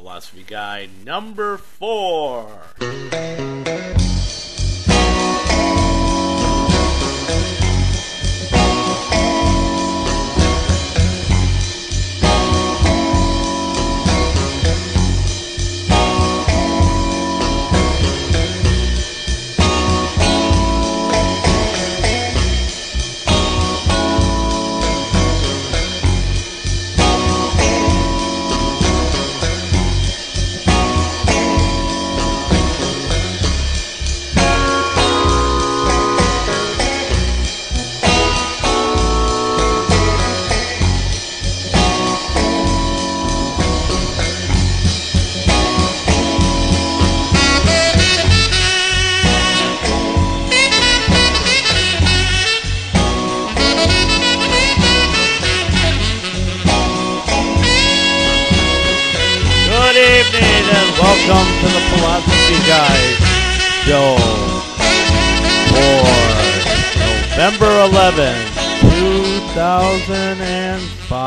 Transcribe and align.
Philosophy 0.00 0.44
Guy 0.48 0.88
number 1.04 1.58
four. 1.58 2.48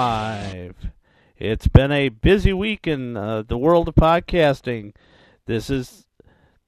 2005. 0.03 0.91
It's 1.37 1.67
been 1.69 1.91
a 1.93 2.09
busy 2.09 2.51
week 2.51 2.87
in 2.87 3.15
uh, 3.15 3.43
the 3.43 3.57
world 3.57 3.87
of 3.87 3.95
podcasting. 3.95 4.93
This 5.45 5.69
is 5.69 6.07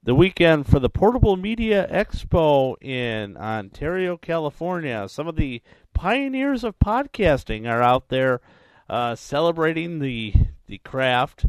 the 0.02 0.14
weekend 0.14 0.66
for 0.66 0.78
the 0.78 0.88
Portable 0.88 1.36
Media 1.36 1.86
Expo 1.90 2.82
in 2.82 3.36
Ontario, 3.36 4.16
California. 4.16 5.06
Some 5.10 5.28
of 5.28 5.36
the 5.36 5.60
pioneers 5.92 6.64
of 6.64 6.78
podcasting 6.78 7.68
are 7.68 7.82
out 7.82 8.08
there 8.08 8.40
uh, 8.88 9.14
celebrating 9.14 9.98
the 9.98 10.32
the 10.66 10.78
craft. 10.78 11.44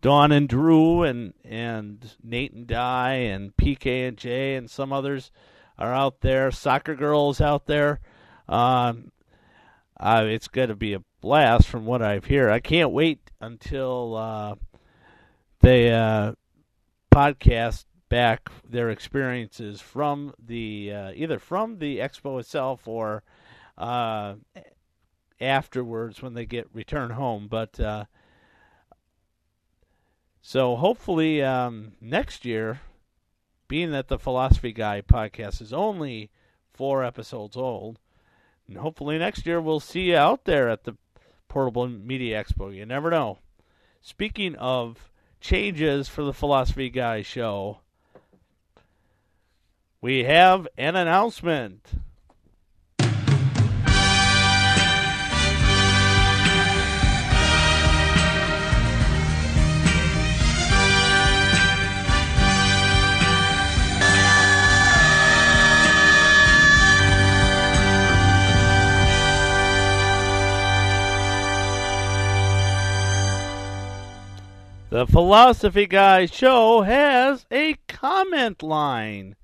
Dawn 0.00 0.30
and 0.30 0.48
Drew 0.48 1.02
and 1.02 1.34
and 1.44 2.08
Nate 2.22 2.52
and 2.52 2.68
Di 2.68 3.14
and 3.14 3.56
PK 3.56 4.06
and 4.06 4.16
Jay 4.16 4.54
and 4.54 4.70
some 4.70 4.92
others 4.92 5.32
are 5.76 5.92
out 5.92 6.20
there. 6.20 6.52
Soccer 6.52 6.94
girls 6.94 7.40
out 7.40 7.66
there. 7.66 7.98
Um, 8.48 9.10
uh, 9.98 10.24
it's 10.28 10.46
going 10.46 10.68
to 10.68 10.76
be 10.76 10.94
a 10.94 11.02
blast 11.22 11.68
from 11.68 11.86
what 11.86 12.02
I've 12.02 12.26
heard. 12.26 12.50
I 12.50 12.60
can't 12.60 12.90
wait 12.90 13.30
until 13.40 14.16
uh, 14.16 14.54
they 15.60 15.90
uh, 15.90 16.32
podcast 17.10 17.86
back 18.10 18.50
their 18.68 18.90
experiences 18.90 19.80
from 19.80 20.34
the 20.38 20.92
uh, 20.92 21.12
either 21.14 21.38
from 21.38 21.78
the 21.78 21.98
expo 21.98 22.38
itself 22.38 22.86
or 22.86 23.22
uh, 23.78 24.34
afterwards 25.40 26.20
when 26.20 26.34
they 26.34 26.44
get 26.44 26.68
return 26.74 27.10
home. 27.10 27.46
But 27.48 27.80
uh, 27.80 28.04
so 30.42 30.76
hopefully 30.76 31.42
um, 31.42 31.92
next 32.00 32.44
year, 32.44 32.80
being 33.68 33.92
that 33.92 34.08
the 34.08 34.18
Philosophy 34.18 34.72
Guy 34.72 35.00
podcast 35.00 35.62
is 35.62 35.72
only 35.72 36.30
four 36.74 37.04
episodes 37.04 37.56
old, 37.56 38.00
and 38.66 38.76
hopefully 38.76 39.18
next 39.18 39.46
year 39.46 39.60
we'll 39.60 39.80
see 39.80 40.10
you 40.10 40.16
out 40.16 40.44
there 40.44 40.68
at 40.68 40.84
the 40.84 40.96
Portable 41.52 41.86
Media 41.86 42.42
Expo. 42.42 42.74
You 42.74 42.86
never 42.86 43.10
know. 43.10 43.36
Speaking 44.00 44.54
of 44.54 45.12
changes 45.38 46.08
for 46.08 46.22
the 46.22 46.32
Philosophy 46.32 46.88
Guy 46.88 47.20
show, 47.20 47.80
we 50.00 50.24
have 50.24 50.66
an 50.78 50.96
announcement. 50.96 51.86
The 74.92 75.06
Philosophy 75.06 75.86
Guy 75.86 76.26
show 76.26 76.82
has 76.82 77.46
a 77.50 77.76
comment 77.88 78.62
line. 78.62 79.36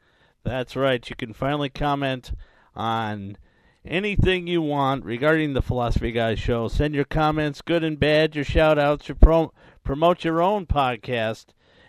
That's 0.44 0.76
right, 0.76 1.08
you 1.08 1.16
can 1.16 1.32
finally 1.32 1.70
comment 1.70 2.32
on 2.76 3.38
anything 3.82 4.46
you 4.46 4.60
want 4.60 5.06
regarding 5.06 5.54
the 5.54 5.62
Philosophy 5.62 6.12
Guy 6.12 6.34
show. 6.34 6.68
Send 6.68 6.94
your 6.94 7.06
comments, 7.06 7.62
good 7.62 7.82
and 7.82 7.98
bad, 7.98 8.36
your 8.36 8.44
shout 8.44 8.78
outs, 8.78 9.08
your 9.08 9.16
pro- 9.16 9.54
promote 9.82 10.22
your 10.22 10.42
own 10.42 10.66
podcast 10.66 11.46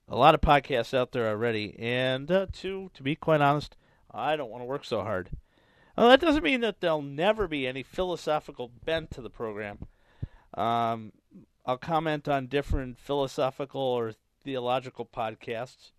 a 0.08 0.16
lot 0.16 0.34
of 0.34 0.40
podcasts 0.40 0.92
out 0.92 1.12
there 1.12 1.28
already, 1.28 1.78
and 1.78 2.28
uh, 2.32 2.46
two, 2.52 2.90
to 2.94 3.04
be 3.04 3.14
quite 3.14 3.40
honest, 3.40 3.76
I 4.12 4.34
don't 4.34 4.50
want 4.50 4.62
to 4.62 4.66
work 4.66 4.84
so 4.84 5.02
hard. 5.02 5.30
Well, 5.96 6.08
that 6.08 6.20
doesn't 6.20 6.42
mean 6.42 6.62
that 6.62 6.80
there'll 6.80 7.00
never 7.00 7.46
be 7.46 7.64
any 7.64 7.84
philosophical 7.84 8.72
bent 8.84 9.12
to 9.12 9.20
the 9.20 9.30
program. 9.30 9.86
Um, 10.54 11.12
I'll 11.64 11.78
comment 11.78 12.26
on 12.26 12.48
different 12.48 12.98
philosophical 12.98 13.80
or 13.80 14.14
theological 14.42 15.06
podcasts. 15.06 15.92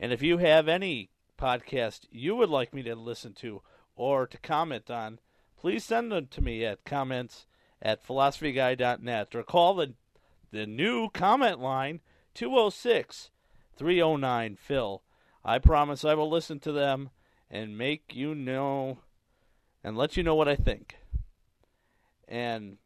And 0.00 0.12
if 0.12 0.22
you 0.22 0.38
have 0.38 0.68
any 0.68 1.10
podcast 1.38 2.06
you 2.10 2.34
would 2.36 2.50
like 2.50 2.74
me 2.74 2.82
to 2.82 2.94
listen 2.94 3.32
to 3.32 3.62
or 3.96 4.26
to 4.26 4.38
comment 4.38 4.90
on, 4.90 5.18
please 5.56 5.84
send 5.84 6.12
them 6.12 6.26
to 6.28 6.40
me 6.40 6.64
at 6.64 6.84
comments 6.84 7.46
at 7.80 8.06
philosophyguy.net 8.06 9.34
or 9.34 9.42
call 9.42 9.74
the, 9.74 9.94
the 10.50 10.66
new 10.66 11.08
comment 11.10 11.60
line 11.60 12.00
206 12.34 13.30
309 13.76 14.56
Phil. 14.56 15.02
I 15.44 15.58
promise 15.58 16.04
I 16.04 16.14
will 16.14 16.30
listen 16.30 16.58
to 16.60 16.72
them 16.72 17.10
and 17.50 17.78
make 17.78 18.14
you 18.14 18.34
know 18.34 18.98
and 19.82 19.96
let 19.96 20.16
you 20.16 20.22
know 20.22 20.34
what 20.34 20.48
I 20.48 20.56
think. 20.56 20.96
And 22.26 22.78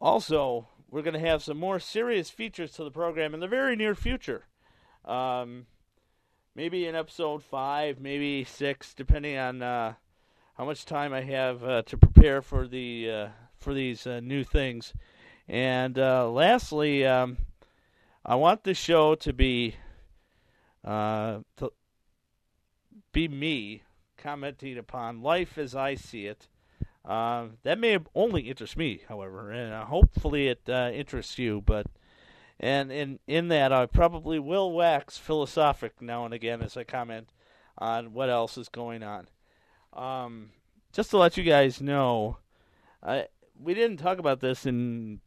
also, 0.00 0.68
we're 0.90 1.02
going 1.02 1.14
to 1.14 1.28
have 1.28 1.42
some 1.42 1.58
more 1.58 1.80
serious 1.80 2.30
features 2.30 2.72
to 2.72 2.84
the 2.84 2.90
program 2.90 3.34
in 3.34 3.40
the 3.40 3.48
very 3.48 3.74
near 3.74 3.94
future. 3.94 4.44
Um, 5.04 5.66
maybe 6.54 6.86
in 6.86 6.94
episode 6.94 7.42
five, 7.42 8.00
maybe 8.00 8.44
six, 8.44 8.94
depending 8.94 9.36
on 9.36 9.62
uh, 9.62 9.94
how 10.56 10.64
much 10.64 10.84
time 10.84 11.12
I 11.12 11.22
have 11.22 11.64
uh, 11.64 11.82
to 11.82 11.96
prepare 11.96 12.42
for 12.42 12.66
the 12.68 13.10
uh, 13.10 13.28
for 13.58 13.74
these 13.74 14.06
uh, 14.06 14.20
new 14.20 14.44
things. 14.44 14.92
And 15.48 15.98
uh, 15.98 16.30
lastly, 16.30 17.04
um, 17.04 17.38
I 18.24 18.36
want 18.36 18.64
the 18.64 18.74
show 18.74 19.14
to 19.16 19.32
be 19.32 19.76
uh, 20.84 21.40
to 21.56 21.72
be 23.12 23.28
me 23.28 23.82
commenting 24.16 24.78
upon 24.78 25.22
life 25.22 25.58
as 25.58 25.74
I 25.74 25.94
see 25.94 26.26
it. 26.26 26.48
That 27.04 27.78
may 27.78 27.98
only 28.14 28.42
interest 28.42 28.76
me, 28.76 29.02
however, 29.08 29.50
and 29.50 29.74
hopefully 29.84 30.48
it 30.48 30.68
interests 30.68 31.38
you. 31.38 31.62
But 31.64 31.86
and 32.60 32.92
in 32.92 33.18
in 33.26 33.48
that, 33.48 33.72
I 33.72 33.86
probably 33.86 34.38
will 34.38 34.72
wax 34.72 35.18
philosophic 35.18 36.00
now 36.00 36.24
and 36.24 36.34
again 36.34 36.62
as 36.62 36.76
I 36.76 36.84
comment 36.84 37.30
on 37.78 38.12
what 38.12 38.30
else 38.30 38.56
is 38.56 38.68
going 38.68 39.02
on. 39.02 39.28
Um, 39.92 40.50
just 40.92 41.10
to 41.10 41.18
let 41.18 41.36
you 41.36 41.44
guys 41.44 41.80
know, 41.80 42.38
I 43.02 43.26
we 43.60 43.74
didn't 43.74 43.98
talk 43.98 44.18
about 44.18 44.40
this 44.40 44.66
in 44.66 45.20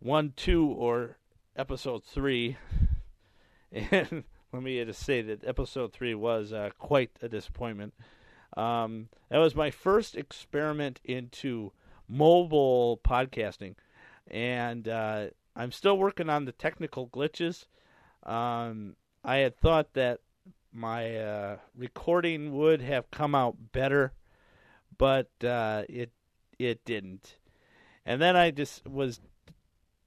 one, 0.00 0.32
two, 0.36 0.66
or 0.66 1.16
episode 1.56 2.04
three, 2.04 2.56
and 3.72 4.24
let 4.52 4.62
me 4.62 4.84
just 4.84 5.02
say 5.02 5.22
that 5.22 5.44
episode 5.44 5.92
three 5.92 6.14
was 6.14 6.52
uh, 6.52 6.70
quite 6.78 7.10
a 7.22 7.28
disappointment. 7.28 7.94
Um, 8.56 9.08
that 9.30 9.38
was 9.38 9.54
my 9.54 9.70
first 9.70 10.16
experiment 10.16 11.00
into 11.04 11.72
mobile 12.08 13.00
podcasting, 13.04 13.74
and 14.28 14.86
uh, 14.86 15.26
I'm 15.56 15.72
still 15.72 15.96
working 15.96 16.28
on 16.28 16.44
the 16.44 16.52
technical 16.52 17.08
glitches. 17.08 17.66
Um, 18.24 18.96
I 19.22 19.36
had 19.38 19.56
thought 19.56 19.94
that 19.94 20.20
my 20.72 21.16
uh, 21.16 21.56
recording 21.76 22.52
would 22.56 22.82
have 22.82 23.10
come 23.10 23.34
out 23.34 23.56
better, 23.72 24.12
but 24.98 25.30
uh, 25.44 25.84
it 25.88 26.10
it 26.58 26.84
didn't. 26.84 27.36
And 28.04 28.20
then 28.20 28.36
I 28.36 28.50
just 28.50 28.86
was 28.86 29.20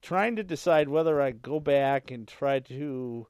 trying 0.01 0.35
to 0.35 0.43
decide 0.43 0.89
whether 0.89 1.21
I 1.21 1.31
go 1.31 1.59
back 1.59 2.11
and 2.11 2.27
try 2.27 2.59
to 2.59 3.27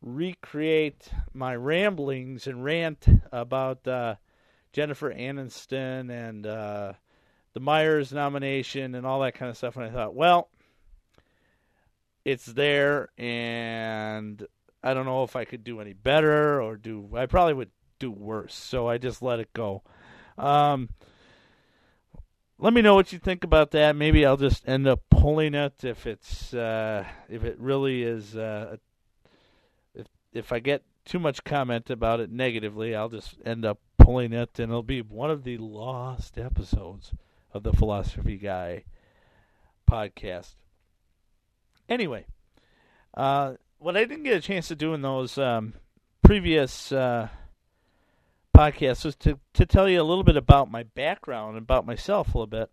recreate 0.00 1.08
my 1.32 1.56
ramblings 1.56 2.46
and 2.46 2.62
rant 2.62 3.06
about 3.32 3.86
uh, 3.88 4.16
Jennifer 4.72 5.12
Aniston 5.12 6.10
and 6.10 6.46
uh, 6.46 6.92
the 7.54 7.60
Miers 7.60 8.12
nomination 8.12 8.94
and 8.94 9.06
all 9.06 9.20
that 9.20 9.34
kind 9.34 9.50
of 9.50 9.56
stuff. 9.56 9.76
And 9.76 9.86
I 9.86 9.90
thought, 9.90 10.14
well, 10.14 10.48
it's 12.26 12.46
there, 12.46 13.10
and 13.16 14.44
I 14.82 14.94
don't 14.94 15.06
know 15.06 15.22
if 15.22 15.36
I 15.36 15.44
could 15.44 15.62
do 15.62 15.80
any 15.80 15.92
better 15.92 16.60
or 16.60 16.76
do. 16.76 17.08
I 17.14 17.26
probably 17.26 17.54
would 17.54 17.70
do 18.00 18.10
worse, 18.10 18.52
so 18.52 18.88
I 18.88 18.98
just 18.98 19.22
let 19.22 19.38
it 19.38 19.52
go. 19.52 19.84
Um, 20.36 20.88
let 22.58 22.72
me 22.72 22.82
know 22.82 22.96
what 22.96 23.12
you 23.12 23.20
think 23.20 23.44
about 23.44 23.70
that. 23.70 23.94
Maybe 23.94 24.26
I'll 24.26 24.36
just 24.36 24.68
end 24.68 24.88
up 24.88 25.02
pulling 25.08 25.54
it 25.54 25.84
if 25.84 26.04
it's 26.04 26.52
uh, 26.52 27.04
if 27.28 27.44
it 27.44 27.60
really 27.60 28.02
is 28.02 28.36
uh, 28.36 28.78
if 30.32 30.50
I 30.50 30.58
get 30.58 30.82
too 31.04 31.20
much 31.20 31.44
comment 31.44 31.90
about 31.90 32.18
it 32.18 32.32
negatively, 32.32 32.92
I'll 32.92 33.08
just 33.08 33.36
end 33.44 33.64
up 33.64 33.78
pulling 33.98 34.32
it, 34.32 34.58
and 34.58 34.72
it'll 34.72 34.82
be 34.82 35.00
one 35.00 35.30
of 35.30 35.44
the 35.44 35.58
lost 35.58 36.38
episodes 36.38 37.12
of 37.54 37.62
the 37.62 37.72
Philosophy 37.72 38.36
Guy 38.36 38.82
podcast. 39.88 40.54
Anyway, 41.88 42.26
uh, 43.14 43.54
what 43.78 43.96
I 43.96 44.04
didn't 44.04 44.24
get 44.24 44.36
a 44.36 44.40
chance 44.40 44.68
to 44.68 44.76
do 44.76 44.94
in 44.94 45.02
those 45.02 45.38
um, 45.38 45.74
previous 46.22 46.90
uh, 46.90 47.28
podcasts 48.54 49.04
was 49.04 49.14
to, 49.16 49.38
to 49.54 49.66
tell 49.66 49.88
you 49.88 50.00
a 50.00 50.04
little 50.04 50.24
bit 50.24 50.36
about 50.36 50.70
my 50.70 50.82
background, 50.82 51.56
and 51.56 51.62
about 51.62 51.86
myself 51.86 52.34
a 52.34 52.38
little 52.38 52.46
bit. 52.46 52.70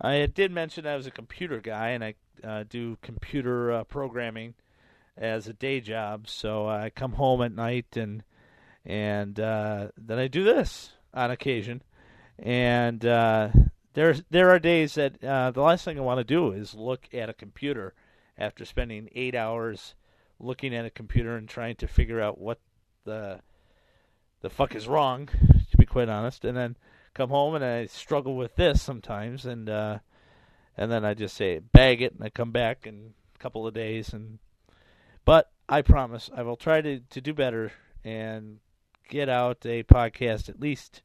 I 0.00 0.26
did 0.26 0.50
mention 0.50 0.86
I 0.86 0.96
was 0.96 1.06
a 1.06 1.12
computer 1.12 1.60
guy, 1.60 1.90
and 1.90 2.02
I 2.02 2.14
uh, 2.42 2.64
do 2.68 2.98
computer 3.02 3.72
uh, 3.72 3.84
programming 3.84 4.54
as 5.16 5.46
a 5.46 5.52
day 5.52 5.80
job. 5.80 6.28
So 6.28 6.68
I 6.68 6.90
come 6.90 7.12
home 7.12 7.42
at 7.42 7.52
night 7.52 7.96
and 7.96 8.24
and 8.84 9.38
uh, 9.38 9.88
then 9.96 10.18
I 10.18 10.26
do 10.26 10.42
this 10.42 10.90
on 11.14 11.30
occasion. 11.30 11.82
And 12.38 13.04
uh, 13.06 13.50
there 13.92 14.16
there 14.30 14.50
are 14.50 14.58
days 14.58 14.94
that 14.94 15.20
the 15.20 15.52
last 15.56 15.84
thing 15.84 15.98
I 15.98 16.02
want 16.02 16.18
to 16.18 16.24
do 16.24 16.50
is 16.50 16.74
look 16.74 17.08
at 17.12 17.28
a 17.28 17.34
computer 17.34 17.94
after 18.38 18.64
spending 18.64 19.08
eight 19.14 19.34
hours 19.34 19.94
looking 20.38 20.74
at 20.74 20.84
a 20.84 20.90
computer 20.90 21.36
and 21.36 21.48
trying 21.48 21.76
to 21.76 21.86
figure 21.86 22.20
out 22.20 22.40
what 22.40 22.58
the 23.04 23.40
the 24.40 24.50
fuck 24.50 24.74
is 24.74 24.88
wrong, 24.88 25.28
to 25.70 25.76
be 25.76 25.86
quite 25.86 26.08
honest. 26.08 26.44
And 26.44 26.56
then 26.56 26.76
come 27.14 27.30
home 27.30 27.54
and 27.54 27.64
I 27.64 27.86
struggle 27.86 28.36
with 28.36 28.56
this 28.56 28.82
sometimes, 28.82 29.46
and 29.46 29.68
uh, 29.68 29.98
and 30.76 30.90
then 30.90 31.04
I 31.04 31.14
just 31.14 31.36
say 31.36 31.58
bag 31.58 32.02
it, 32.02 32.14
and 32.14 32.24
I 32.24 32.30
come 32.30 32.50
back 32.50 32.86
in 32.86 33.14
a 33.34 33.38
couple 33.38 33.66
of 33.66 33.74
days 33.74 34.12
and 34.12 34.38
but 35.24 35.50
I 35.68 35.82
promise 35.82 36.30
I 36.34 36.42
will 36.42 36.56
try 36.56 36.80
to, 36.80 37.00
to 37.00 37.20
do 37.20 37.32
better 37.32 37.72
and 38.04 38.58
get 39.08 39.28
out 39.28 39.64
a 39.64 39.82
podcast 39.84 40.48
at 40.48 40.60
least 40.60 41.02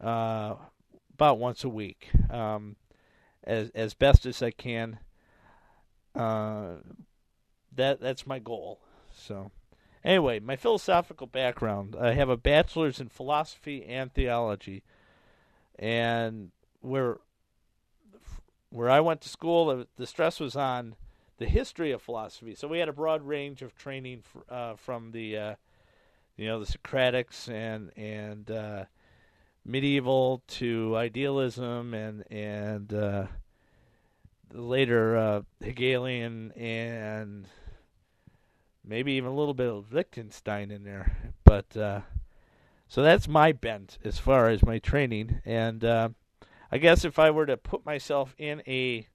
uh, 0.00 0.54
about 1.14 1.38
once 1.38 1.64
a 1.64 1.68
week, 1.68 2.10
um, 2.30 2.76
as 3.42 3.70
as 3.74 3.94
best 3.94 4.26
as 4.26 4.42
I 4.42 4.50
can. 4.50 4.98
Uh, 6.16 6.76
that 7.74 8.00
that's 8.00 8.26
my 8.26 8.38
goal. 8.38 8.80
So, 9.12 9.50
anyway, 10.04 10.40
my 10.40 10.56
philosophical 10.56 11.26
background: 11.26 11.96
I 11.98 12.12
have 12.12 12.28
a 12.28 12.36
bachelor's 12.36 13.00
in 13.00 13.08
philosophy 13.08 13.84
and 13.84 14.12
theology, 14.12 14.82
and 15.78 16.50
where 16.80 17.18
where 18.70 18.90
I 18.90 19.00
went 19.00 19.20
to 19.22 19.28
school, 19.28 19.66
the, 19.66 19.86
the 19.96 20.06
stress 20.06 20.40
was 20.40 20.56
on 20.56 20.96
the 21.38 21.46
history 21.46 21.92
of 21.92 22.02
philosophy. 22.02 22.54
So 22.54 22.68
we 22.68 22.78
had 22.78 22.88
a 22.88 22.92
broad 22.92 23.22
range 23.22 23.62
of 23.62 23.76
training 23.76 24.22
for, 24.22 24.44
uh, 24.52 24.76
from 24.76 25.12
the 25.12 25.36
uh, 25.36 25.54
you 26.36 26.46
know 26.46 26.60
the 26.60 26.66
Socratics 26.66 27.48
and 27.48 27.90
and 27.96 28.50
uh, 28.50 28.84
medieval 29.64 30.42
to 30.48 30.96
idealism 30.96 31.94
and 31.94 32.24
and 32.30 32.92
uh, 32.92 33.26
later 34.56 35.16
uh, 35.16 35.42
Hegelian 35.62 36.52
and 36.52 37.46
maybe 38.84 39.12
even 39.12 39.30
a 39.30 39.34
little 39.34 39.54
bit 39.54 39.68
of 39.68 39.92
Wittgenstein 39.92 40.70
in 40.70 40.84
there. 40.84 41.34
But 41.44 41.76
uh, 41.76 42.00
so 42.88 43.02
that's 43.02 43.28
my 43.28 43.52
bent 43.52 43.98
as 44.04 44.18
far 44.18 44.48
as 44.48 44.64
my 44.64 44.78
training. 44.78 45.40
And 45.44 45.84
I 46.70 46.78
guess 46.78 47.04
if 47.04 47.18
I 47.18 47.30
were 47.30 47.46
to 47.46 47.56
put 47.56 47.86
myself 47.86 48.34
in 48.38 48.62
a 48.66 49.06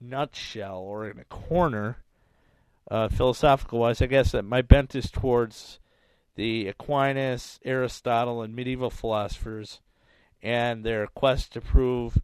nutshell 0.00 0.78
or 0.78 1.08
in 1.08 1.18
a 1.18 1.24
corner, 1.24 1.98
uh, 2.90 3.08
philosophical 3.08 3.80
wise, 3.80 4.02
I 4.02 4.06
guess 4.06 4.32
that 4.32 4.44
my 4.44 4.62
bent 4.62 4.94
is 4.94 5.10
towards 5.10 5.80
the 6.36 6.68
Aquinas, 6.68 7.58
Aristotle, 7.64 8.42
and 8.42 8.54
medieval 8.54 8.90
philosophers 8.90 9.80
and 10.42 10.84
their 10.84 11.06
quest 11.06 11.52
to 11.52 11.60
prove 11.60 12.18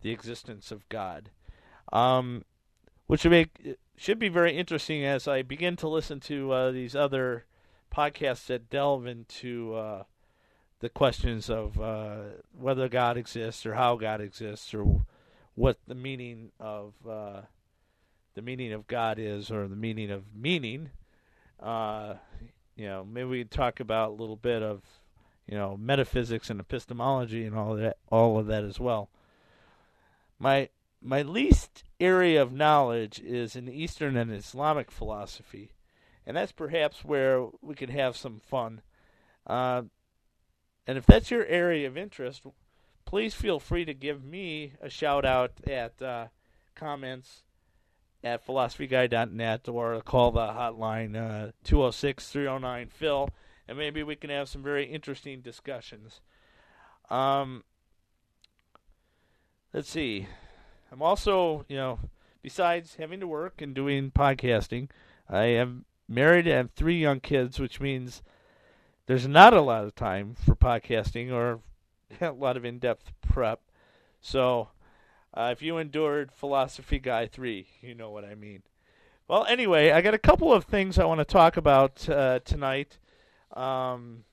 the 0.00 0.10
existence 0.10 0.70
of 0.70 0.88
God. 0.88 1.30
Um, 1.92 2.44
which 3.06 3.20
should, 3.20 3.30
make, 3.30 3.76
should 3.96 4.18
be 4.18 4.28
very 4.28 4.56
interesting 4.56 5.04
as 5.04 5.28
I 5.28 5.42
begin 5.42 5.76
to 5.76 5.88
listen 5.88 6.20
to 6.20 6.52
uh, 6.52 6.70
these 6.70 6.96
other 6.96 7.44
podcasts 7.94 8.46
that 8.46 8.68
delve 8.68 9.06
into 9.06 9.74
uh, 9.74 10.02
the 10.80 10.88
questions 10.88 11.48
of 11.48 11.80
uh, 11.80 12.16
whether 12.52 12.88
God 12.88 13.16
exists 13.16 13.64
or 13.64 13.74
how 13.74 13.96
God 13.96 14.20
exists 14.20 14.74
or 14.74 15.02
what 15.54 15.78
the 15.86 15.94
meaning 15.94 16.50
of 16.58 16.94
uh, 17.08 17.42
the 18.34 18.42
meaning 18.42 18.72
of 18.72 18.86
God 18.86 19.18
is, 19.18 19.50
or 19.50 19.66
the 19.66 19.76
meaning 19.76 20.10
of 20.10 20.24
meaning, 20.34 20.90
Uh, 21.58 22.16
you 22.76 22.86
know, 22.86 23.02
maybe 23.02 23.28
we 23.28 23.44
talk 23.44 23.80
about 23.80 24.10
a 24.10 24.20
little 24.20 24.36
bit 24.36 24.62
of, 24.62 24.82
you 25.46 25.56
know, 25.56 25.76
metaphysics 25.76 26.50
and 26.50 26.60
epistemology 26.60 27.46
and 27.46 27.56
all 27.56 27.74
that, 27.76 27.96
all 28.10 28.38
of 28.38 28.46
that 28.46 28.62
as 28.62 28.78
well. 28.78 29.08
My 30.38 30.68
my 31.06 31.22
least 31.22 31.84
area 32.00 32.42
of 32.42 32.52
knowledge 32.52 33.20
is 33.20 33.54
in 33.54 33.68
Eastern 33.68 34.16
and 34.16 34.32
Islamic 34.32 34.90
philosophy, 34.90 35.70
and 36.26 36.36
that's 36.36 36.52
perhaps 36.52 37.04
where 37.04 37.46
we 37.62 37.74
could 37.74 37.90
have 37.90 38.16
some 38.16 38.40
fun. 38.40 38.82
Uh, 39.46 39.82
and 40.86 40.98
if 40.98 41.06
that's 41.06 41.30
your 41.30 41.46
area 41.46 41.86
of 41.86 41.96
interest, 41.96 42.42
please 43.04 43.34
feel 43.34 43.60
free 43.60 43.84
to 43.84 43.94
give 43.94 44.24
me 44.24 44.72
a 44.80 44.90
shout 44.90 45.24
out 45.24 45.52
at 45.66 46.02
uh, 46.02 46.26
comments 46.74 47.44
at 48.24 48.44
philosophyguy.net 48.44 49.68
or 49.68 50.00
call 50.00 50.32
the 50.32 50.40
hotline 50.40 51.14
uh, 51.14 51.52
206 51.62 52.28
309 52.28 52.88
Phil, 52.88 53.30
and 53.68 53.78
maybe 53.78 54.02
we 54.02 54.16
can 54.16 54.30
have 54.30 54.48
some 54.48 54.62
very 54.62 54.86
interesting 54.86 55.40
discussions. 55.40 56.20
Um, 57.08 57.62
let's 59.72 59.88
see. 59.88 60.26
I'm 60.96 61.02
also, 61.02 61.66
you 61.68 61.76
know, 61.76 61.98
besides 62.40 62.94
having 62.94 63.20
to 63.20 63.26
work 63.26 63.60
and 63.60 63.74
doing 63.74 64.10
podcasting, 64.10 64.88
I 65.28 65.44
am 65.44 65.84
married 66.08 66.46
and 66.46 66.56
have 66.56 66.70
three 66.70 66.98
young 66.98 67.20
kids, 67.20 67.60
which 67.60 67.82
means 67.82 68.22
there's 69.04 69.28
not 69.28 69.52
a 69.52 69.60
lot 69.60 69.84
of 69.84 69.94
time 69.94 70.36
for 70.42 70.56
podcasting 70.56 71.30
or 71.30 71.60
a 72.22 72.32
lot 72.32 72.56
of 72.56 72.64
in-depth 72.64 73.12
prep. 73.20 73.60
So, 74.22 74.70
uh, 75.34 75.50
if 75.52 75.60
you 75.60 75.76
endured 75.76 76.32
Philosophy 76.32 76.98
Guy 76.98 77.26
3, 77.26 77.66
you 77.82 77.94
know 77.94 78.08
what 78.08 78.24
I 78.24 78.34
mean. 78.34 78.62
Well, 79.28 79.44
anyway, 79.44 79.90
I 79.90 80.00
got 80.00 80.14
a 80.14 80.18
couple 80.18 80.50
of 80.50 80.64
things 80.64 80.98
I 80.98 81.04
want 81.04 81.18
to 81.18 81.26
talk 81.26 81.58
about 81.58 82.08
uh, 82.08 82.38
tonight. 82.38 82.96
Um, 83.52 84.24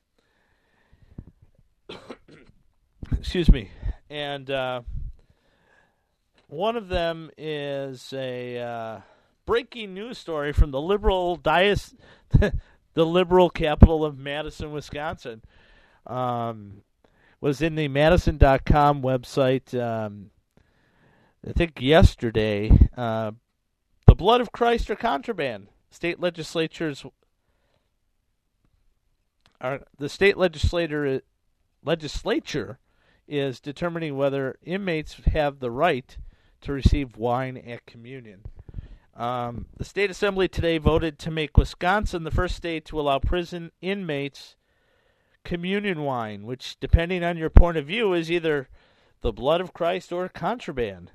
excuse 3.12 3.52
me. 3.52 3.68
And 4.08 4.50
uh, 4.50 4.80
one 6.48 6.76
of 6.76 6.88
them 6.88 7.30
is 7.36 8.12
a 8.12 8.58
uh, 8.58 9.00
breaking 9.46 9.94
news 9.94 10.18
story 10.18 10.52
from 10.52 10.70
the 10.70 10.80
liberal 10.80 11.36
dias, 11.36 11.94
the 12.94 13.06
liberal 13.06 13.50
capital 13.50 14.04
of 14.04 14.18
Madison, 14.18 14.72
Wisconsin. 14.72 15.42
Um, 16.06 16.82
was 17.40 17.60
in 17.60 17.74
the 17.74 17.88
Madison.com 17.88 19.02
website. 19.02 19.78
Um, 19.78 20.30
I 21.46 21.52
think 21.52 21.80
yesterday. 21.80 22.70
Uh, 22.96 23.32
the 24.06 24.14
blood 24.14 24.40
of 24.40 24.52
Christ 24.52 24.90
or 24.90 24.96
contraband. 24.96 25.68
State 25.90 26.20
legislatures. 26.20 27.04
Are, 29.60 29.80
the 29.98 30.08
state 30.08 30.36
legislator 30.36 31.22
legislature 31.84 32.78
is 33.26 33.60
determining 33.60 34.16
whether 34.16 34.58
inmates 34.62 35.20
have 35.32 35.58
the 35.58 35.70
right 35.70 36.16
to 36.64 36.72
receive 36.72 37.16
wine 37.16 37.56
at 37.56 37.86
communion. 37.86 38.42
Um, 39.16 39.66
the 39.76 39.84
state 39.84 40.10
assembly 40.10 40.48
today 40.48 40.78
voted 40.78 41.18
to 41.20 41.30
make 41.30 41.56
Wisconsin 41.56 42.24
the 42.24 42.30
first 42.30 42.56
state 42.56 42.84
to 42.86 42.98
allow 42.98 43.20
prison 43.20 43.70
inmates 43.80 44.56
communion 45.44 46.02
wine, 46.02 46.44
which, 46.44 46.78
depending 46.80 47.22
on 47.22 47.36
your 47.36 47.50
point 47.50 47.76
of 47.76 47.86
view, 47.86 48.12
is 48.12 48.30
either 48.30 48.68
the 49.20 49.32
blood 49.32 49.60
of 49.60 49.72
Christ 49.72 50.10
or 50.12 50.28
contraband. 50.28 51.12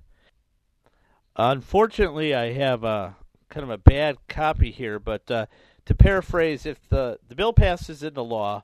Unfortunately, 1.36 2.34
I 2.34 2.54
have 2.54 2.84
a 2.84 3.18
kind 3.50 3.64
of 3.64 3.70
a 3.70 3.78
bad 3.78 4.18
copy 4.28 4.72
here, 4.72 5.00
but 5.00 5.30
uh, 5.30 5.48
to 5.86 5.96
paraphrase, 5.96 6.66
if 6.66 6.88
the, 6.90 7.20
the 7.28 7.36
bill 7.36 7.54
passes 7.54 8.04
into 8.04 8.22
law, 8.22 8.64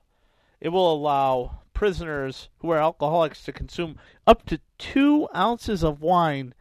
it 0.60 0.68
will 0.70 0.92
allow 0.92 1.58
prisoners 1.74 2.48
who 2.58 2.70
are 2.70 2.78
alcoholics 2.78 3.44
to 3.44 3.52
consume 3.52 3.98
up 4.26 4.46
to 4.46 4.60
two 4.78 5.28
ounces 5.34 5.84
of 5.84 6.00
wine 6.00 6.54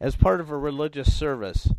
as 0.00 0.16
part 0.16 0.40
of 0.40 0.50
a 0.50 0.56
religious 0.56 1.14
service. 1.16 1.70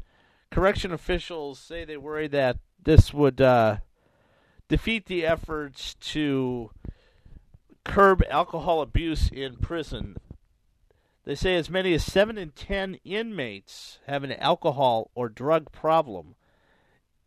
Correction 0.51 0.91
officials 0.91 1.59
say 1.59 1.83
they 1.83 1.97
worry 1.97 2.27
that 2.27 2.57
this 2.81 3.13
would 3.13 3.41
uh, 3.41 3.77
defeat 4.67 5.05
the 5.05 5.25
efforts 5.25 5.95
to 5.95 6.71
curb 7.83 8.23
alcohol 8.29 8.81
abuse 8.81 9.29
in 9.29 9.55
prison. 9.57 10.17
They 11.23 11.35
say 11.35 11.55
as 11.55 11.69
many 11.69 11.93
as 11.93 12.03
7 12.03 12.37
in 12.37 12.51
10 12.51 12.99
inmates 13.03 13.99
have 14.07 14.23
an 14.23 14.33
alcohol 14.33 15.11
or 15.15 15.29
drug 15.29 15.71
problem 15.71 16.35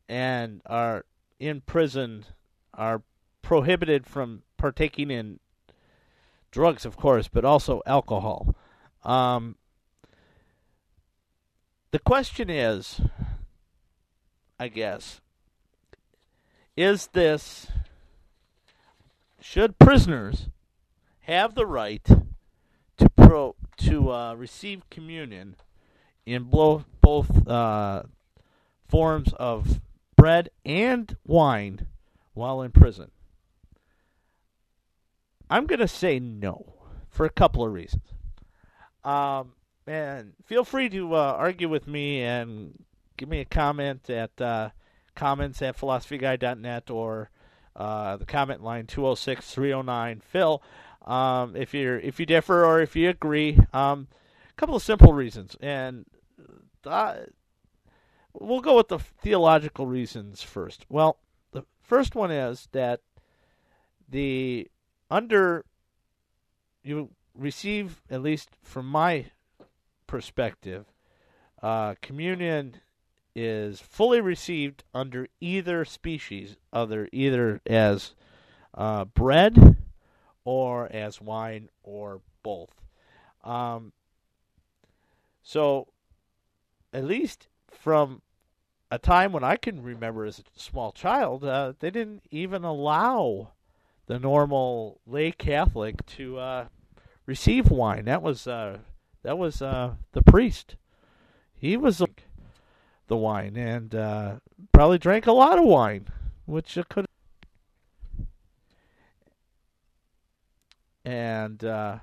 and 0.08 0.60
are 0.66 1.04
in 1.38 1.60
prison 1.60 2.24
are 2.72 3.02
prohibited 3.42 4.06
from 4.06 4.42
partaking 4.56 5.10
in 5.10 5.38
drugs, 6.50 6.84
of 6.84 6.96
course, 6.96 7.28
but 7.28 7.44
also 7.44 7.82
alcohol. 7.86 8.54
Um, 9.02 9.56
the 11.94 12.00
question 12.00 12.50
is, 12.50 13.00
I 14.58 14.66
guess, 14.66 15.20
is 16.76 17.06
this 17.12 17.68
should 19.40 19.78
prisoners 19.78 20.48
have 21.20 21.54
the 21.54 21.66
right 21.66 22.04
to 22.04 23.10
pro 23.10 23.54
to 23.76 24.10
uh, 24.10 24.34
receive 24.34 24.90
communion 24.90 25.54
in 26.26 26.42
both 26.42 26.84
both 27.00 27.46
uh, 27.46 28.02
forms 28.88 29.32
of 29.34 29.80
bread 30.16 30.50
and 30.64 31.16
wine 31.24 31.86
while 32.32 32.60
in 32.60 32.72
prison? 32.72 33.12
I'm 35.48 35.66
going 35.66 35.78
to 35.78 35.86
say 35.86 36.18
no 36.18 36.74
for 37.08 37.24
a 37.24 37.30
couple 37.30 37.64
of 37.64 37.72
reasons. 37.72 38.02
Um, 39.04 39.52
and 39.86 40.32
feel 40.44 40.64
free 40.64 40.88
to 40.90 41.14
uh, 41.14 41.36
argue 41.38 41.68
with 41.68 41.86
me 41.86 42.22
and 42.22 42.84
give 43.16 43.28
me 43.28 43.40
a 43.40 43.44
comment 43.44 44.08
at 44.08 44.40
uh, 44.40 44.70
comments 45.14 45.62
at 45.62 45.76
philosophyguy.net 45.78 46.90
or 46.90 47.30
uh, 47.76 48.16
the 48.16 48.24
comment 48.24 48.62
line 48.62 48.86
206 48.86 49.52
309 49.52 50.20
Phil. 50.20 50.62
Um, 51.04 51.54
if 51.54 51.74
you're 51.74 51.98
if 51.98 52.18
you 52.18 52.26
differ 52.26 52.64
or 52.64 52.80
if 52.80 52.96
you 52.96 53.10
agree, 53.10 53.58
um, 53.72 54.08
a 54.48 54.54
couple 54.56 54.76
of 54.76 54.82
simple 54.82 55.12
reasons, 55.12 55.56
and 55.60 56.06
uh, 56.86 57.16
we'll 58.32 58.60
go 58.60 58.76
with 58.76 58.88
the 58.88 58.98
theological 58.98 59.86
reasons 59.86 60.42
first. 60.42 60.86
Well, 60.88 61.18
the 61.52 61.64
first 61.82 62.14
one 62.14 62.30
is 62.30 62.68
that 62.72 63.00
the 64.08 64.70
under 65.10 65.64
you 66.82 67.10
receive 67.34 68.00
at 68.10 68.22
least 68.22 68.50
from 68.62 68.86
my 68.86 69.26
perspective, 70.06 70.86
uh, 71.62 71.94
communion 72.02 72.76
is 73.34 73.80
fully 73.80 74.20
received 74.20 74.84
under 74.94 75.26
either 75.40 75.84
species, 75.84 76.56
other 76.72 77.08
either 77.12 77.60
as 77.66 78.14
uh, 78.74 79.04
bread 79.04 79.76
or 80.44 80.86
as 80.92 81.20
wine 81.20 81.68
or 81.82 82.20
both. 82.42 82.70
Um, 83.42 83.92
so, 85.42 85.88
at 86.92 87.04
least 87.04 87.48
from 87.70 88.22
a 88.90 88.98
time 88.98 89.32
when 89.32 89.44
I 89.44 89.56
can 89.56 89.82
remember 89.82 90.24
as 90.24 90.38
a 90.38 90.42
small 90.58 90.92
child, 90.92 91.44
uh, 91.44 91.72
they 91.80 91.90
didn't 91.90 92.22
even 92.30 92.64
allow 92.64 93.52
the 94.06 94.18
normal 94.18 95.00
lay 95.06 95.32
Catholic 95.32 96.04
to 96.06 96.38
uh, 96.38 96.66
receive 97.26 97.70
wine. 97.70 98.04
That 98.04 98.22
was 98.22 98.46
uh, 98.46 98.78
that 99.24 99.38
was 99.38 99.60
uh, 99.60 99.94
the 100.12 100.22
priest. 100.22 100.76
He 101.56 101.76
was 101.76 102.00
the 103.08 103.16
wine 103.16 103.56
and 103.56 103.94
uh, 103.94 104.34
probably 104.72 104.98
drank 104.98 105.26
a 105.26 105.32
lot 105.32 105.58
of 105.58 105.64
wine, 105.64 106.06
which 106.44 106.78
could. 106.88 107.06
And 111.04 111.62
uh, 111.64 111.98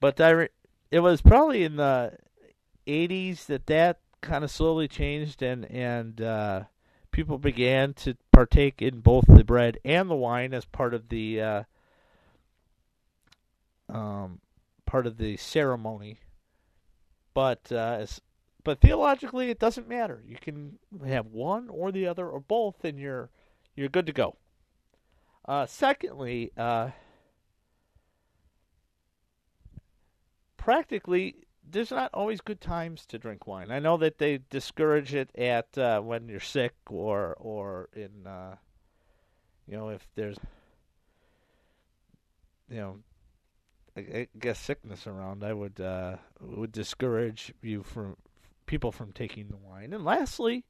but 0.00 0.20
I, 0.20 0.30
re- 0.30 0.48
it 0.90 1.00
was 1.00 1.20
probably 1.20 1.64
in 1.64 1.76
the 1.76 2.16
'80s 2.86 3.46
that 3.46 3.66
that 3.66 4.00
kind 4.20 4.44
of 4.44 4.50
slowly 4.50 4.88
changed, 4.88 5.42
and 5.42 5.64
and 5.70 6.20
uh, 6.20 6.64
people 7.10 7.38
began 7.38 7.94
to 7.94 8.16
partake 8.32 8.82
in 8.82 9.00
both 9.00 9.26
the 9.26 9.44
bread 9.44 9.78
and 9.84 10.10
the 10.10 10.14
wine 10.16 10.54
as 10.54 10.64
part 10.64 10.94
of 10.94 11.08
the 11.08 11.40
uh, 11.40 11.62
um, 13.88 14.40
part 14.88 15.06
of 15.06 15.18
the 15.18 15.36
ceremony. 15.36 16.18
But 17.34 17.70
uh, 17.70 18.06
but 18.64 18.80
theologically, 18.80 19.50
it 19.50 19.58
doesn't 19.60 19.86
matter. 19.86 20.22
You 20.26 20.36
can 20.40 20.78
have 21.06 21.26
one 21.26 21.68
or 21.68 21.92
the 21.92 22.06
other 22.06 22.26
or 22.26 22.40
both, 22.40 22.84
and 22.84 22.98
you're 22.98 23.28
you're 23.76 23.90
good 23.90 24.06
to 24.06 24.12
go. 24.12 24.36
Uh, 25.46 25.66
secondly, 25.66 26.52
uh, 26.56 26.90
practically, 30.56 31.36
there's 31.70 31.90
not 31.90 32.10
always 32.14 32.40
good 32.40 32.60
times 32.60 33.04
to 33.06 33.18
drink 33.18 33.46
wine. 33.46 33.70
I 33.70 33.78
know 33.78 33.98
that 33.98 34.18
they 34.18 34.40
discourage 34.50 35.14
it 35.14 35.30
at 35.36 35.76
uh, 35.76 36.00
when 36.00 36.28
you're 36.28 36.40
sick 36.40 36.74
or 36.88 37.36
or 37.38 37.90
in 37.92 38.26
uh, 38.26 38.56
you 39.66 39.76
know 39.76 39.90
if 39.90 40.08
there's 40.14 40.38
you 42.70 42.78
know 42.78 42.98
I, 43.98 44.28
guess 44.38 44.58
sickness 44.58 45.06
around. 45.06 45.44
I 45.44 45.52
would 45.52 45.80
uh, 45.80 46.16
would 46.40 46.72
discourage 46.72 47.52
you 47.62 47.82
from 47.82 48.16
people 48.66 48.92
from 48.92 49.12
taking 49.12 49.48
the 49.48 49.56
wine. 49.56 49.92
And 49.92 50.04
lastly, 50.04 50.64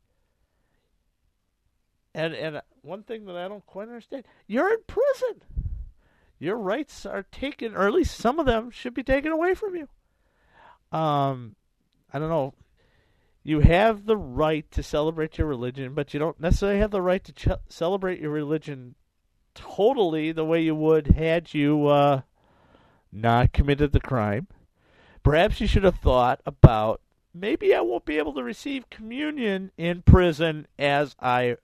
and 2.15 2.35
and 2.35 2.63
one 2.83 3.03
thing 3.03 3.27
that 3.27 3.37
I 3.37 3.49
don't 3.49 3.67
quite 3.67 3.89
understand, 3.89 4.25
you're 4.47 4.73
in 4.73 4.81
prison. 4.87 5.43
Your 6.41 6.57
rights 6.57 7.05
are 7.05 7.25
taken, 7.25 7.75
or 7.75 7.89
at 7.89 7.95
least 7.95 8.17
some 8.17 8.39
of 8.39 8.47
them 8.47 8.71
should 8.71 8.95
be 8.95 9.03
taken 9.03 9.33
away 9.33 9.55
from 9.55 9.75
you 9.75 9.89
um, 10.93 11.55
I 12.13 12.19
don't 12.19 12.29
know. 12.29 12.55
You 13.43 13.61
have 13.61 14.05
the 14.05 14.17
right 14.17 14.71
to 14.73 14.83
celebrate 14.83 15.39
your 15.39 15.47
religion, 15.47 15.95
but 15.95 16.13
you 16.13 16.21
don't 16.21 16.39
necessarily 16.41 16.81
have 16.81 16.91
the 16.91 17.03
right 17.03 17.23
to 17.25 17.33
ch- 17.33 17.61
celebrate 17.69 18.21
your 18.21 18.31
religion 18.31 18.95
totally 19.55 20.33
the 20.33 20.45
way 20.45 20.61
you 20.61 20.75
would 20.75 21.09
had 21.09 21.53
you 21.53 21.87
uh, 21.87 22.21
not 23.13 23.53
committed 23.53 23.93
the 23.93 24.01
crime. 24.01 24.49
Perhaps 25.23 25.61
you 25.61 25.67
should 25.67 25.85
have 25.85 25.99
thought 25.99 26.41
about 26.47 27.01
maybe 27.35 27.75
I 27.75 27.81
won't 27.81 28.05
be 28.05 28.19
able 28.19 28.35
to 28.35 28.43
receive 28.43 28.91
communion 28.91 29.71
in 29.77 30.03
prison 30.03 30.67
as 30.79 31.15
I 31.21 31.57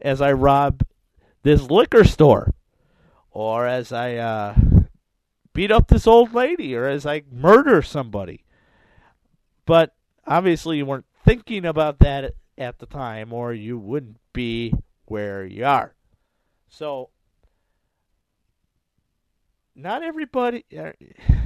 as 0.00 0.20
I 0.20 0.32
rob 0.32 0.82
this 1.42 1.62
liquor 1.70 2.04
store 2.04 2.52
or 3.30 3.66
as 3.66 3.92
I 3.92 4.16
uh, 4.16 4.54
beat 5.52 5.70
up 5.70 5.88
this 5.88 6.06
old 6.06 6.34
lady 6.34 6.74
or 6.74 6.86
as 6.86 7.06
I 7.06 7.22
murder 7.30 7.82
somebody. 7.82 8.44
But 9.64 9.94
obviously, 10.26 10.78
you 10.78 10.86
weren't 10.86 11.06
thinking 11.24 11.64
about 11.64 11.98
that 12.00 12.34
at 12.56 12.78
the 12.78 12.86
time, 12.86 13.32
or 13.32 13.52
you 13.52 13.78
wouldn't 13.78 14.18
be 14.32 14.72
where 15.06 15.44
you 15.44 15.64
are. 15.64 15.94
So, 16.68 17.10
not 19.76 20.02
everybody. 20.02 20.64
Uh, 20.76 20.92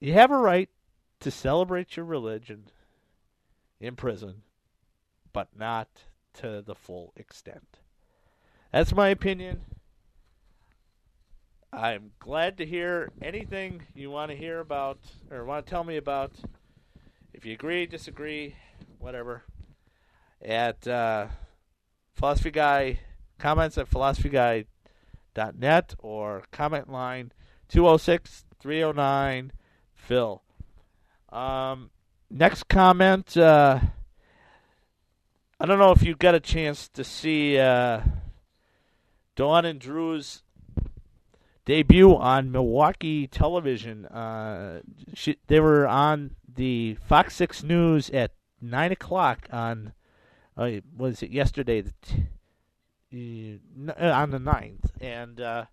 you 0.00 0.12
have 0.12 0.30
a 0.30 0.36
right 0.36 0.68
to 1.20 1.30
celebrate 1.30 1.96
your 1.96 2.06
religion 2.06 2.66
in 3.80 3.96
prison, 3.96 4.42
but 5.32 5.48
not 5.58 5.88
to 6.34 6.62
the 6.62 6.74
full 6.74 7.12
extent. 7.16 7.78
That's 8.72 8.94
my 8.94 9.08
opinion. 9.08 9.62
I'm 11.72 12.10
glad 12.18 12.58
to 12.58 12.66
hear 12.66 13.10
anything 13.22 13.82
you 13.94 14.10
want 14.10 14.30
to 14.30 14.36
hear 14.36 14.60
about 14.60 14.98
or 15.30 15.44
want 15.44 15.66
to 15.66 15.70
tell 15.70 15.84
me 15.84 15.96
about. 15.96 16.32
If 17.32 17.46
you 17.46 17.54
agree, 17.54 17.86
disagree, 17.86 18.56
whatever. 18.98 19.44
At 20.42 20.86
uh, 20.86 21.28
Philosophy 22.16 22.50
Guy, 22.50 22.98
comments 23.38 23.78
at 23.78 23.86
philosophyguy.net 25.40 25.94
or 25.98 26.42
comment 26.50 26.90
line 26.90 27.32
206 27.68 28.44
309 28.60 29.52
Phil. 29.94 30.42
Um, 31.30 31.90
next 32.30 32.68
comment. 32.68 33.36
Uh, 33.36 33.80
I 35.58 35.66
don't 35.66 35.78
know 35.78 35.92
if 35.92 36.02
you 36.02 36.14
got 36.14 36.34
a 36.34 36.40
chance 36.40 36.88
to 36.88 37.04
see 37.04 37.58
uh, 37.58 38.00
Dawn 39.36 39.64
and 39.64 39.78
Drew's 39.78 40.42
debut 41.64 42.16
on 42.16 42.50
Milwaukee 42.50 43.26
television. 43.26 44.06
Uh, 44.06 44.80
she, 45.14 45.36
they 45.46 45.60
were 45.60 45.86
on 45.86 46.34
the 46.52 46.96
Fox 47.06 47.36
Six 47.36 47.62
News 47.62 48.10
at 48.10 48.32
nine 48.60 48.90
o'clock 48.90 49.46
on 49.52 49.92
uh, 50.56 50.80
was 50.96 51.22
it 51.22 51.30
yesterday? 51.30 51.80
The 51.82 51.92
t- 52.02 52.14
uh, 52.16 52.39
on 53.12 54.30
the 54.30 54.38
9th. 54.38 54.90
and 55.00 55.40
uh, 55.40 55.64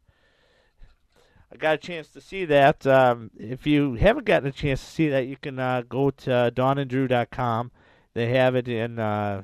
I 1.52 1.56
got 1.56 1.76
a 1.76 1.78
chance 1.78 2.10
to 2.10 2.22
see 2.22 2.46
that. 2.46 2.86
Um, 2.86 3.32
if 3.38 3.66
you 3.66 3.94
haven't 3.96 4.26
gotten 4.26 4.50
a 4.50 4.52
chance 4.52 4.82
to 4.82 4.90
see 4.90 5.10
that, 5.10 5.28
you 5.28 5.38
can 5.38 5.60
uh, 5.60 5.84
go 5.88 6.12
to 6.12 6.52
dawnanddrew.com. 6.54 7.72
They 8.14 8.30
have 8.30 8.56
it 8.56 8.68
in 8.68 9.00
uh, 9.00 9.44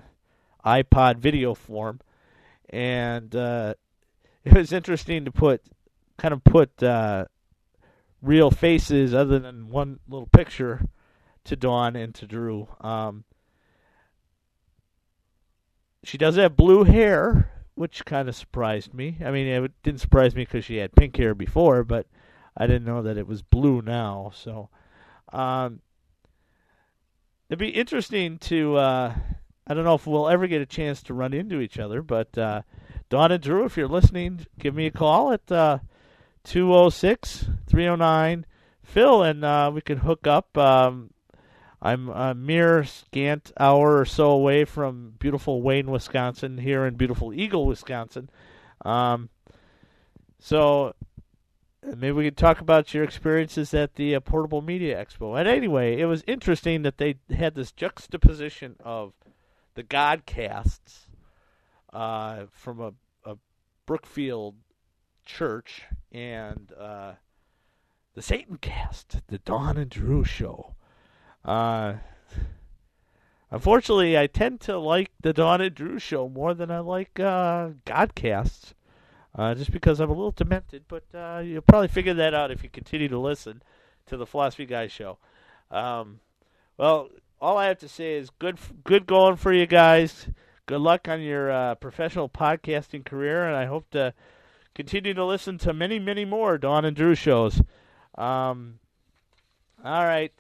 iPod 0.66 1.18
video 1.18 1.54
form, 1.54 2.02
and 2.70 3.36
uh, 3.36 3.76
it 4.44 4.54
was 4.54 4.74
interesting 4.74 5.26
to 5.26 5.32
put 5.32 5.62
kind 6.18 6.34
of 6.34 6.44
put 6.44 6.82
uh, 6.84 7.26
real 8.22 8.52
faces 8.52 9.14
other 9.14 9.40
than 9.40 9.70
one 9.70 10.00
little 10.08 10.28
picture 10.28 10.88
to 11.46 11.56
Dawn 11.56 11.96
and 11.96 12.14
to 12.16 12.26
Drew. 12.26 12.68
Um, 12.82 13.24
she 16.04 16.18
does 16.18 16.36
have 16.36 16.56
blue 16.56 16.84
hair, 16.84 17.50
which 17.76 18.06
kind 18.06 18.30
of 18.30 18.36
surprised 18.36 18.94
me. 18.94 19.18
I 19.24 19.32
mean, 19.32 19.48
it 19.48 19.72
didn't 19.84 20.02
surprise 20.02 20.36
me 20.36 20.44
because 20.44 20.66
she 20.66 20.78
had 20.78 20.96
pink 20.96 21.16
hair 21.18 21.34
before, 21.34 21.84
but 21.84 22.08
I 22.56 22.68
didn't 22.68 22.86
know 22.86 23.02
that 23.02 23.18
it 23.18 23.28
was 23.28 23.42
blue 23.42 23.82
now. 23.82 24.32
So, 24.36 24.70
um, 25.32 25.82
it'd 27.50 27.60
be 27.60 27.70
interesting 27.70 28.38
to. 28.40 28.78
Uh, 28.78 29.16
I 29.66 29.74
don't 29.74 29.86
know 29.86 29.96
if 29.96 30.06
we'll 30.06 30.30
ever 30.30 30.48
get 30.48 30.62
a 30.62 30.66
chance 30.66 31.02
to 31.04 31.14
run 31.14 31.34
into 31.34 31.62
each 31.62 31.80
other, 31.80 32.02
but 32.02 32.38
uh, 32.38 32.64
Dawn 33.10 33.32
and 33.32 33.42
Drew, 33.42 33.64
if 33.64 33.78
you're 33.78 33.88
listening, 33.88 34.46
give 34.60 34.76
me 34.76 34.88
a 34.88 34.92
call 34.92 35.32
at 35.32 35.50
uh, 35.52 35.80
206 36.44 37.46
309 37.68 38.46
Phil, 38.84 39.24
and 39.24 39.46
uh, 39.46 39.72
we 39.74 39.82
can 39.82 40.00
hook 40.00 40.28
up. 40.28 40.58
Um, 40.58 41.12
I'm 41.86 42.08
a 42.08 42.34
mere 42.34 42.86
scant 42.86 43.52
hour 43.60 44.00
or 44.00 44.06
so 44.06 44.32
away 44.32 44.64
from 44.64 45.16
beautiful 45.20 45.62
Wayne, 45.62 45.92
Wisconsin, 45.92 46.58
here 46.58 46.86
in 46.86 46.96
beautiful 46.96 47.34
Eagle, 47.34 47.66
Wisconsin. 47.66 48.30
Um, 48.86 49.30
so 50.40 50.96
maybe 51.84 52.14
we 52.14 52.24
could 52.24 52.38
talk 52.38 52.62
about 52.62 52.94
your 52.94 53.04
experiences 53.04 53.74
at 53.74 53.96
the 53.96 54.16
uh, 54.16 54.22
Portable 54.22 54.62
Media 54.62 54.96
Expo. 54.96 55.38
And 55.38 55.46
anyway, 55.46 56.00
it 56.00 56.06
was 56.06 56.24
interesting 56.26 56.84
that 56.84 57.00
they 57.00 57.16
had 57.30 57.54
this 57.54 57.74
juxtaposition 57.74 58.78
of 58.82 59.12
the 59.76 59.84
Godcasts 59.84 61.08
uh, 61.92 62.46
from 62.50 62.80
a, 62.80 62.94
a 63.30 63.36
Brookfield 63.86 64.56
church 65.26 65.82
and 66.14 66.72
uh, 66.80 67.16
the 68.14 68.22
Satan 68.22 68.58
Cast, 68.58 69.20
the 69.28 69.40
Dawn 69.40 69.78
and 69.78 69.90
Drew 69.90 70.24
show. 70.24 70.76
Uh, 71.46 71.96
unfortunately, 73.52 74.18
I 74.18 74.28
tend 74.28 74.62
to 74.62 74.78
like 74.78 75.12
the 75.22 75.34
Dawn 75.34 75.62
and 75.62 75.76
Drew 75.76 76.00
show 76.00 76.30
more 76.30 76.54
than 76.54 76.72
I 76.72 76.80
like 76.80 77.20
uh, 77.20 77.70
Godcasts, 77.86 78.74
uh, 79.36 79.54
just 79.56 79.72
because 79.72 80.00
I'm 80.00 80.10
a 80.10 80.14
little 80.14 80.32
demented. 80.32 80.84
But 80.88 81.04
uh, 81.14 81.42
you'll 81.44 81.62
probably 81.62 81.90
figure 81.90 82.14
that 82.14 82.34
out 82.34 82.52
if 82.52 82.64
you 82.64 82.70
continue 82.70 83.08
to 83.10 83.20
listen 83.20 83.62
to 84.06 84.18
the 84.18 84.26
Philosophy 84.26 84.66
Guy 84.66 84.88
show. 84.88 85.18
Um, 85.72 86.20
well, 86.78 87.10
all 87.42 87.58
I 87.58 87.68
have 87.68 87.80
to 87.80 87.90
say 87.90 88.14
is 88.16 88.30
good, 88.40 88.58
good 88.84 89.06
going 89.06 89.36
for 89.36 89.52
you 89.52 89.66
guys. 89.66 90.28
Good 90.66 90.80
luck 90.80 91.10
on 91.10 91.22
your 91.22 91.52
uh, 91.52 91.76
professional 91.76 92.30
podcasting 92.30 93.04
career, 93.04 93.46
and 93.46 93.56
I 93.56 93.66
hope 93.66 93.90
to 93.92 94.14
continue 94.74 95.14
to 95.14 95.26
listen 95.26 95.58
to 95.60 95.74
many, 95.74 96.00
many 96.00 96.24
more 96.24 96.58
Dawn 96.58 96.86
and 96.86 96.96
Drew 96.96 97.16
shows. 97.16 97.62
Um, 98.16 98.80
all 99.84 100.06
right. 100.06 100.32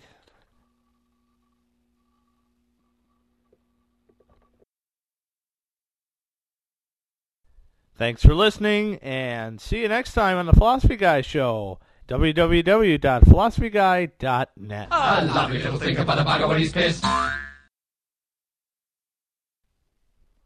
Thanks 7.95 8.23
for 8.23 8.33
listening, 8.33 8.95
and 9.03 9.61
see 9.61 9.81
you 9.81 9.87
next 9.87 10.13
time 10.13 10.37
on 10.37 10.47
the 10.47 10.53
Philosophy 10.53 10.95
Guy 10.95 11.21
Show. 11.21 11.77
www.philosophyguy.net. 12.07 14.87
A 14.87 14.89
ah, 14.91 15.31
lovely 15.35 15.61
little 15.61 16.01
about 16.01 16.19
a 16.19 16.23
bugger 16.23 16.47
when 16.47 16.57
he's 16.57 16.73
pissed. 16.73 17.05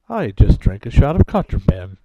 I 0.10 0.32
just 0.36 0.60
drank 0.60 0.86
a 0.86 0.92
shot 0.92 1.16
of 1.16 1.26
contraband. 1.26 1.96